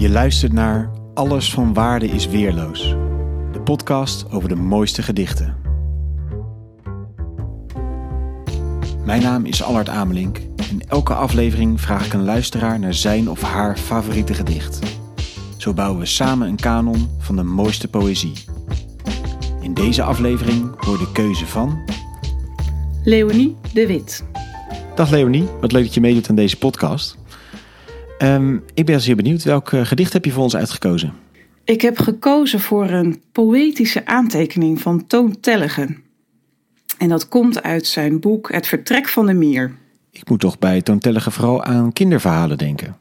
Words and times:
Je 0.00 0.10
luistert 0.10 0.52
naar 0.52 0.90
Alles 1.14 1.52
van 1.52 1.74
Waarde 1.74 2.06
is 2.06 2.26
Weerloos. 2.26 2.88
De 3.52 3.60
podcast 3.64 4.30
over 4.30 4.48
de 4.48 4.54
mooiste 4.54 5.02
gedichten. 5.02 5.56
Mijn 9.04 9.22
naam 9.22 9.44
is 9.44 9.62
Allard 9.62 9.88
Amelink. 9.88 10.38
In 10.70 10.82
elke 10.88 11.14
aflevering 11.14 11.80
vraag 11.80 12.06
ik 12.06 12.12
een 12.12 12.24
luisteraar 12.24 12.78
naar 12.78 12.94
zijn 12.94 13.30
of 13.30 13.42
haar 13.42 13.76
favoriete 13.76 14.34
gedicht. 14.34 14.78
Zo 15.56 15.72
bouwen 15.72 16.00
we 16.00 16.06
samen 16.06 16.48
een 16.48 16.56
kanon 16.56 17.08
van 17.18 17.36
de 17.36 17.42
mooiste 17.42 17.88
poëzie. 17.88 18.32
In 19.60 19.74
deze 19.74 20.02
aflevering 20.02 20.84
hoor 20.84 20.98
de 20.98 21.12
keuze 21.12 21.46
van... 21.46 21.78
Leonie 23.04 23.56
de 23.72 23.86
Wit. 23.86 24.24
Dag 24.94 25.10
Leonie, 25.10 25.48
wat 25.60 25.72
leuk 25.72 25.84
dat 25.84 25.94
je 25.94 26.00
meedoet 26.00 26.28
aan 26.28 26.34
deze 26.34 26.58
podcast. 26.58 27.19
Ehm, 28.20 28.56
ik 28.74 28.86
ben 28.86 29.00
zeer 29.00 29.16
benieuwd, 29.16 29.42
welk 29.42 29.72
eh, 29.72 29.86
gedicht 29.86 30.12
heb 30.12 30.24
je 30.24 30.30
voor 30.30 30.42
ons 30.42 30.56
uitgekozen? 30.56 31.12
Ik 31.64 31.80
heb 31.80 31.98
gekozen 31.98 32.60
voor 32.60 32.90
een 32.90 33.22
poëtische 33.32 34.06
aantekening 34.06 34.80
van 34.80 35.06
Toon 35.06 35.40
Tellegen. 35.40 36.02
En 36.98 37.08
dat 37.08 37.28
komt 37.28 37.62
uit 37.62 37.86
zijn 37.86 38.20
boek 38.20 38.52
Het 38.52 38.66
Vertrek 38.66 39.08
van 39.08 39.26
de 39.26 39.32
Mier. 39.32 39.72
Ik 40.10 40.28
moet 40.28 40.40
toch 40.40 40.58
bij 40.58 40.82
Toon 40.82 40.98
Tellegen 40.98 41.32
vooral 41.32 41.64
aan 41.64 41.92
kinderverhalen 41.92 42.58
denken. 42.58 42.96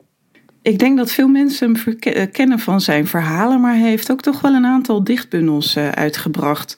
Ik 0.61 0.80
denk 0.80 0.97
dat 0.97 1.11
veel 1.11 1.27
mensen 1.27 1.66
hem 1.67 1.77
verke- 1.77 2.30
kennen 2.31 2.59
van 2.59 2.81
zijn 2.81 3.08
verhalen, 3.08 3.61
maar 3.61 3.77
hij 3.77 3.89
heeft 3.89 4.11
ook 4.11 4.22
toch 4.22 4.41
wel 4.41 4.53
een 4.53 4.66
aantal 4.66 5.03
dichtbundels 5.03 5.75
eh, 5.75 5.89
uitgebracht. 5.89 6.77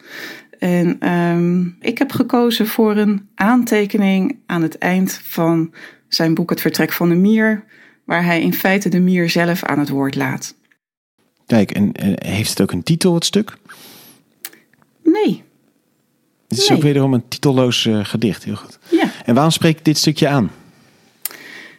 En 0.60 1.00
ehm, 1.00 1.66
ik 1.80 1.98
heb 1.98 2.12
gekozen 2.12 2.68
voor 2.68 2.98
een 2.98 3.30
aantekening 3.36 4.40
aan 4.46 4.62
het 4.62 4.78
eind 4.78 5.22
van 5.24 5.74
zijn 6.08 6.34
boek 6.34 6.50
Het 6.50 6.62
Vertrek 6.62 6.92
van 6.92 7.10
de 7.10 7.16
Mier, 7.16 7.64
waar 8.12 8.26
hij 8.26 8.42
in 8.42 8.54
feite 8.54 8.90
de 8.90 9.00
mier 9.00 9.30
zelf 9.30 9.64
aan 9.64 9.80
het 9.80 9.90
woord 9.90 10.16
laat. 10.16 10.56
Kijk, 11.46 11.72
en 11.72 11.92
eh, 11.94 12.32
heeft 12.32 12.50
het 12.50 12.62
ook 12.62 12.72
een 12.72 12.84
titel, 12.84 13.14
het 13.14 13.26
stuk? 13.26 13.58
Nee, 15.04 15.44
Het 16.48 16.60
is 16.60 16.68
Nee. 16.68 16.78
ook 16.78 16.84
wederom 16.84 17.14
een 17.14 17.28
titelloos 17.28 17.86
eh, 17.86 18.06
gedicht, 18.06 18.44
heel 18.44 18.56
goed. 18.56 18.80
ja. 18.90 19.12
En 19.26 19.34
waarom 19.34 19.52
spreek 19.52 19.78
ik 19.78 19.86
dit 19.86 19.98
stukje 19.98 20.28
aan? 20.28 20.52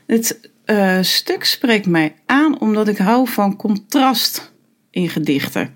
Het 0.07 0.51
eh, 0.65 0.99
stuk 1.03 1.45
spreekt 1.45 1.87
mij 1.87 2.15
aan 2.27 2.61
omdat 2.61 2.89
ik 2.89 2.97
hou 2.97 3.29
van 3.29 3.57
contrast 3.57 4.53
in 4.91 5.09
gedichten. 5.09 5.71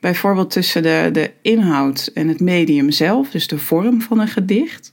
Bijvoorbeeld 0.00 0.50
tussen 0.50 0.82
de, 0.82 1.08
de 1.12 1.30
inhoud 1.42 2.10
en 2.14 2.28
het 2.28 2.40
medium 2.40 2.90
zelf, 2.90 3.30
dus 3.30 3.46
de 3.46 3.58
vorm 3.58 4.00
van 4.02 4.18
een 4.20 4.28
gedicht. 4.28 4.92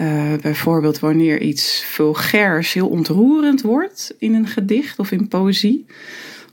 Eh, 0.00 0.32
bijvoorbeeld 0.40 0.98
wanneer 0.98 1.40
iets 1.40 1.84
vulgairs 1.84 2.72
heel 2.72 2.88
ontroerend 2.88 3.62
wordt 3.62 4.14
in 4.18 4.34
een 4.34 4.46
gedicht 4.46 4.98
of 4.98 5.10
in 5.10 5.28
poëzie. 5.28 5.86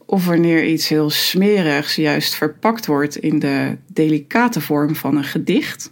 Of 0.05 0.25
wanneer 0.25 0.65
iets 0.65 0.87
heel 0.87 1.09
smerigs 1.09 1.95
juist 1.95 2.35
verpakt 2.35 2.85
wordt 2.85 3.17
in 3.17 3.39
de 3.39 3.77
delicate 3.93 4.61
vorm 4.61 4.95
van 4.95 5.17
een 5.17 5.23
gedicht. 5.23 5.91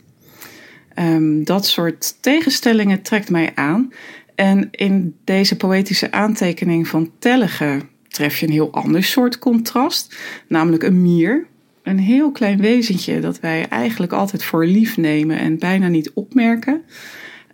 Ehm, 0.94 1.44
dat 1.44 1.66
soort 1.66 2.16
tegenstellingen 2.22 3.02
trekt 3.02 3.30
mij 3.30 3.52
aan. 3.56 3.92
En 4.36 4.68
in 4.72 5.16
deze 5.24 5.56
poëtische 5.56 6.12
aantekening 6.12 6.88
van 6.88 7.12
Tellegen 7.20 7.82
tref 8.08 8.40
je 8.40 8.46
een 8.46 8.52
heel 8.52 8.74
ander 8.74 9.04
soort 9.04 9.40
contrast, 9.40 10.16
namelijk 10.48 10.84
een 10.84 11.02
mier. 11.02 11.46
Een 11.84 12.00
heel 12.00 12.32
klein 12.32 12.62
wezentje 12.62 13.20
dat 13.20 13.40
wij 13.40 13.68
eigenlijk 13.70 14.12
altijd 14.12 14.44
voor 14.44 14.66
lief 14.66 14.98
nemen 14.98 15.40
en 15.40 15.60
bijna 15.60 15.88
niet 15.88 16.12
opmerken, 16.14 16.82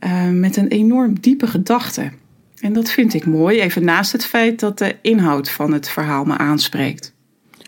eh, 0.01 0.29
met 0.29 0.57
een 0.57 0.67
enorm 0.67 1.19
diepe 1.19 1.47
gedachte. 1.47 2.11
En 2.59 2.73
dat 2.73 2.91
vind 2.91 3.13
ik 3.13 3.25
mooi, 3.25 3.59
even 3.59 3.83
naast 3.83 4.11
het 4.11 4.25
feit 4.25 4.59
dat 4.59 4.77
de 4.77 4.95
inhoud 5.01 5.49
van 5.49 5.73
het 5.73 5.89
verhaal 5.89 6.23
me 6.23 6.37
aanspreekt. 6.37 7.13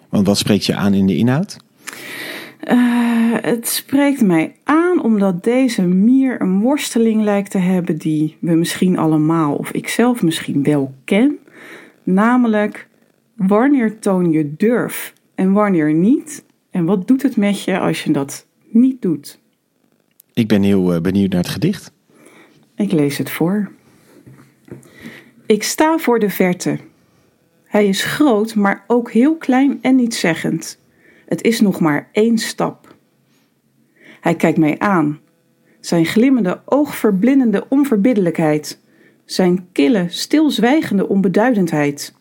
Want 0.09 0.27
wat 0.27 0.37
spreekt 0.37 0.65
je 0.65 0.75
aan 0.75 0.93
in 0.93 1.05
de 1.05 1.15
inhoud? 1.15 1.57
Eh, 2.59 2.77
het 3.41 3.67
spreekt 3.67 4.22
mij 4.22 4.55
aan 4.63 5.03
omdat 5.03 5.43
deze 5.43 5.81
mier 5.81 6.41
een 6.41 6.59
worsteling 6.59 7.22
lijkt 7.22 7.51
te 7.51 7.57
hebben 7.57 7.97
die 7.97 8.38
we 8.39 8.51
misschien 8.51 8.97
allemaal 8.97 9.55
of 9.55 9.72
ik 9.72 9.88
zelf 9.88 10.22
misschien 10.22 10.63
wel 10.63 10.93
ken. 11.05 11.38
Namelijk, 12.03 12.88
wanneer 13.35 13.99
toon 13.99 14.31
je 14.31 14.53
durf 14.57 15.13
en 15.35 15.51
wanneer 15.51 15.93
niet? 15.93 16.43
En 16.72 16.85
wat 16.85 17.07
doet 17.07 17.22
het 17.22 17.38
met 17.38 17.63
je 17.63 17.79
als 17.79 18.03
je 18.03 18.11
dat 18.11 18.45
niet 18.69 19.01
doet? 19.01 19.39
Ik 20.33 20.47
ben 20.47 20.61
heel 20.61 20.93
eh, 20.93 21.01
benieuwd 21.01 21.31
naar 21.31 21.41
het 21.41 21.51
gedicht. 21.51 21.92
Ik 22.75 22.91
lees 22.91 23.17
het 23.17 23.29
voor. 23.29 23.72
Ik 25.45 25.63
sta 25.63 25.97
voor 25.97 26.19
de 26.19 26.29
verte. 26.29 26.79
Hij 27.63 27.88
is 27.88 28.03
groot, 28.03 28.56
maar 28.56 28.84
ook 28.88 29.11
heel 29.11 29.38
klein 29.38 29.79
en 29.81 29.95
nietszeggend. 29.95 30.79
Het 31.25 31.41
is 31.41 31.59
nog 31.59 31.79
maar 31.79 32.09
één 32.11 32.38
stap. 32.38 32.95
Hij 34.22 34.35
kijkt 34.35 34.57
mij 34.57 34.79
aan. 34.79 35.19
Zijn 35.79 36.06
glimmende, 36.06 36.61
oogverblindende 36.66 37.66
onverbiddelijkheid. 37.69 38.79
Zijn 39.25 39.67
kille, 39.72 40.05
stilzwijgende 40.09 41.07
onbeduidendheid. 41.07 42.13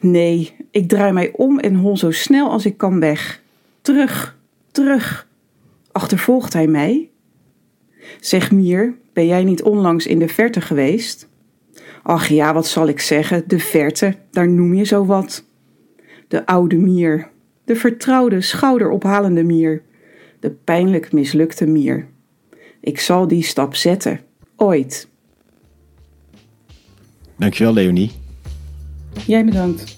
Nee, 0.00 0.56
ik 0.70 0.88
draai 0.88 1.12
mij 1.12 1.32
om 1.32 1.58
en 1.58 1.74
hol 1.74 1.96
zo 1.96 2.10
snel 2.10 2.50
als 2.50 2.66
ik 2.66 2.76
kan 2.76 3.00
weg. 3.00 3.42
Terug, 3.80 4.38
terug. 4.70 5.28
Achtervolgt 5.92 6.52
hij 6.52 6.66
mij? 6.66 7.07
Zeg 8.20 8.50
Mier, 8.50 8.94
ben 9.12 9.26
jij 9.26 9.44
niet 9.44 9.62
onlangs 9.62 10.06
in 10.06 10.18
de 10.18 10.28
verte 10.28 10.60
geweest? 10.60 11.28
Ach 12.02 12.28
ja, 12.28 12.54
wat 12.54 12.66
zal 12.66 12.88
ik 12.88 13.00
zeggen, 13.00 13.44
de 13.46 13.58
verte, 13.58 14.14
daar 14.30 14.48
noem 14.48 14.74
je 14.74 14.84
zo 14.84 15.04
wat. 15.06 15.44
De 16.28 16.46
oude 16.46 16.76
Mier, 16.76 17.30
de 17.64 17.76
vertrouwde, 17.76 18.40
schouderophalende 18.40 19.42
Mier, 19.42 19.82
de 20.40 20.50
pijnlijk 20.50 21.12
mislukte 21.12 21.66
Mier. 21.66 22.06
Ik 22.80 23.00
zal 23.00 23.28
die 23.28 23.42
stap 23.42 23.74
zetten, 23.74 24.20
ooit. 24.56 25.08
Dankjewel, 27.36 27.72
Leonie. 27.72 28.10
Jij 29.26 29.44
bedankt. 29.44 29.96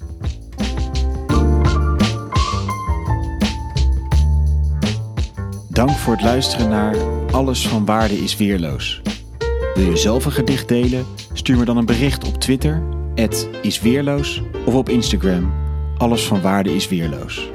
Dank 5.81 5.93
voor 5.93 6.13
het 6.13 6.23
luisteren 6.23 6.69
naar 6.69 6.97
Alles 7.33 7.69
van 7.69 7.85
Waarde 7.85 8.15
is 8.15 8.37
Weerloos. 8.37 9.01
Wil 9.75 9.91
je 9.91 9.97
zelf 9.97 10.25
een 10.25 10.33
gedicht 10.33 10.69
delen? 10.69 11.07
Stuur 11.33 11.59
me 11.59 11.65
dan 11.65 11.77
een 11.77 11.87
bericht 11.87 12.25
op 12.25 12.35
Twitter, 12.35 12.83
isweerloos, 13.63 14.43
of 14.65 14.75
op 14.75 14.89
Instagram, 14.89 15.53
Alles 15.97 16.27
van 16.27 16.41
Waarde 16.41 16.75
is 16.75 16.89
Weerloos. 16.89 17.51